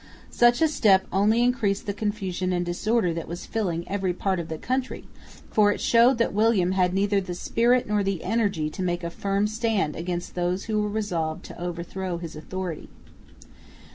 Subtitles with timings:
[0.31, 4.47] Such a step only increased the confusion and disorder that was filling every part of
[4.47, 5.03] the country,
[5.51, 9.11] for it showed that William had neither the spirit nor the energy to make a
[9.11, 12.89] firm stand against those who were resolved to overthrow his authority.